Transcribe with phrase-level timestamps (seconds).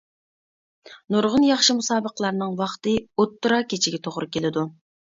[1.15, 4.69] نۇرغۇن ياخشى مۇسابىقىلەرنىڭ ۋاقتى ئوتتۇرا كېچىگە توغرا كېلىدۇ.